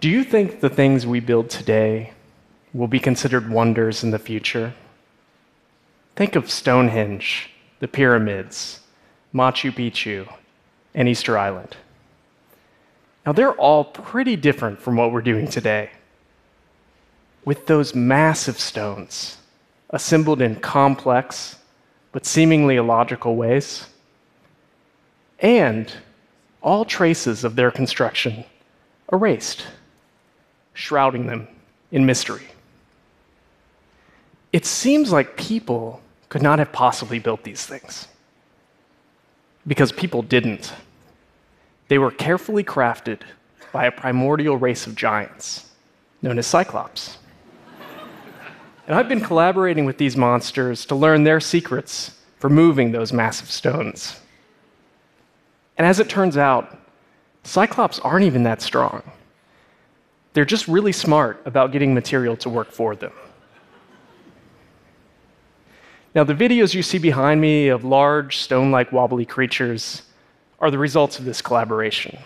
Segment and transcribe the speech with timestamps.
[0.00, 2.14] Do you think the things we build today
[2.72, 4.72] will be considered wonders in the future?
[6.16, 8.80] Think of Stonehenge, the pyramids,
[9.34, 10.26] Machu Picchu,
[10.94, 11.76] and Easter Island.
[13.26, 15.90] Now, they're all pretty different from what we're doing today.
[17.44, 19.36] With those massive stones,
[19.90, 21.56] assembled in complex
[22.12, 23.86] but seemingly illogical ways,
[25.40, 25.92] and
[26.62, 28.46] all traces of their construction
[29.12, 29.66] erased,
[30.80, 31.46] shrouding them
[31.92, 32.46] in mystery.
[34.52, 38.08] It seems like people could not have possibly built these things
[39.66, 40.72] because people didn't.
[41.88, 43.20] They were carefully crafted
[43.72, 45.66] by a primordial race of giants
[46.22, 47.18] known as Cyclops.
[48.86, 53.50] and I've been collaborating with these monsters to learn their secrets for moving those massive
[53.50, 54.18] stones.
[55.78, 56.78] And as it turns out,
[57.44, 59.02] Cyclops aren't even that strong.
[60.32, 63.12] They're just really smart about getting material to work for them.
[66.14, 70.02] Now, the videos you see behind me of large, stone like wobbly creatures
[70.58, 72.18] are the results of this collaboration.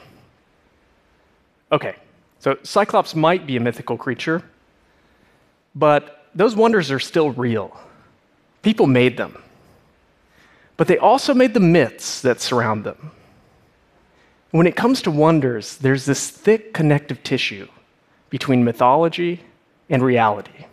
[1.71, 1.97] Okay,
[2.39, 4.43] so Cyclops might be a mythical creature,
[5.75, 7.79] but those wonders are still real.
[8.63, 9.43] People made them.
[10.77, 13.13] But they also made the myths that surround them.
[14.51, 17.69] When it comes to wonders, there's this thick connective tissue
[18.35, 19.41] between mythology
[19.89, 20.67] and reality.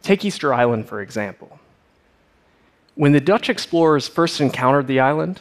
[0.00, 1.58] Take Easter Island, for example.
[2.94, 5.40] When the Dutch explorers first encountered the island,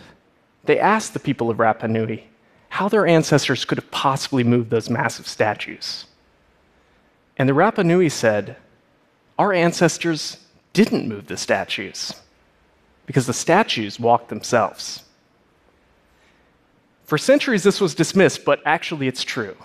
[0.64, 2.28] they asked the people of Rapa Nui
[2.70, 6.08] how their ancestors could have possibly moved those massive statues.
[7.38, 8.56] And the Rapa Nui said,
[9.38, 10.38] Our ancestors
[10.74, 12.16] didn't move the statues
[13.06, 15.04] because the statues walked themselves.
[17.04, 19.56] For centuries, this was dismissed, but actually, it's true.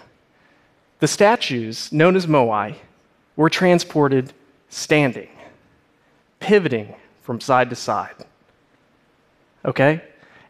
[1.00, 2.76] The statues, known as moai,
[3.34, 4.32] were transported
[4.68, 5.30] standing,
[6.38, 8.14] pivoting from side to side.
[9.64, 10.02] Okay?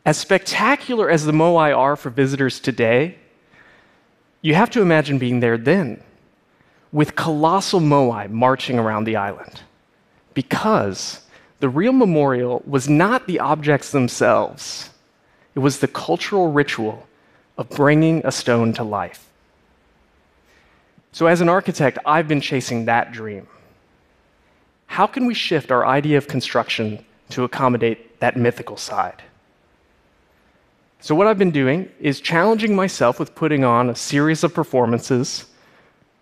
[0.05, 3.17] As spectacular as the Moai are for visitors today,
[4.43, 6.03] you have to imagine being there then,
[6.91, 9.61] with colossal Moai marching around the island.
[10.35, 11.21] Because
[11.61, 14.91] the real memorial was not the objects themselves,
[15.55, 17.07] it was the cultural ritual
[17.59, 19.30] of bringing a stone to life.
[21.13, 23.47] So, as an architect, I've been chasing that dream
[24.91, 29.23] how can we shift our idea of construction to accommodate that mythical side?
[30.99, 35.47] So, what I've been doing is challenging myself with putting on a series of performances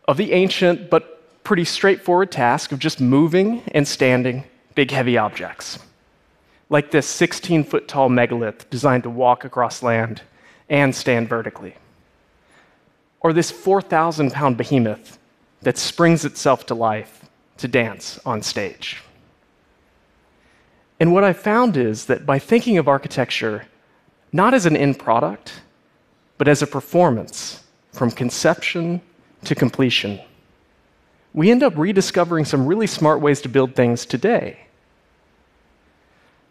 [0.07, 4.45] of the ancient but pretty straightforward task of just moving and standing
[4.75, 5.79] big, heavy objects.
[6.69, 10.21] Like this 16 foot tall megalith designed to walk across land
[10.69, 11.75] and stand vertically.
[13.29, 15.19] Or this 4,000 pound behemoth
[15.61, 17.27] that springs itself to life
[17.59, 19.03] to dance on stage.
[20.99, 23.67] And what I found is that by thinking of architecture
[24.33, 25.61] not as an end product,
[26.39, 29.03] but as a performance from conception
[29.45, 30.19] to completion,
[31.35, 34.61] we end up rediscovering some really smart ways to build things today.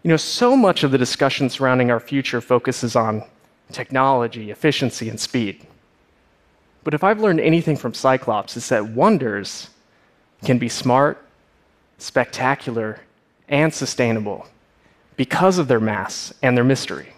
[0.03, 3.23] You know, so much of the discussion surrounding our future focuses on
[3.71, 5.65] technology, efficiency, and speed.
[6.87, 9.71] But if I've learned anything from Cyclops, it's that wonders
[10.45, 11.21] can be smart,
[11.97, 13.01] spectacular,
[13.49, 14.47] and sustainable
[15.17, 17.11] because of their mass and their mystery.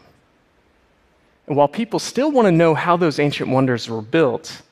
[1.46, 4.64] And while people still want to know how those ancient wonders were built,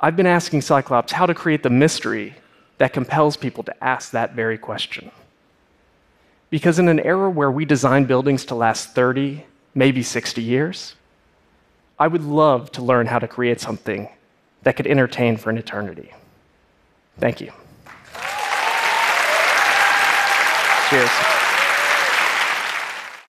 [0.00, 2.36] I've been asking Cyclops how to create the mystery
[2.78, 5.10] that compels people to ask that very question.
[6.50, 10.94] Because in an era where we design buildings to last 30, maybe 60 years,
[11.98, 14.08] I would love to learn how to create something
[14.62, 16.12] that could entertain for an eternity.
[17.18, 17.52] Thank you.
[20.90, 21.39] Cheers.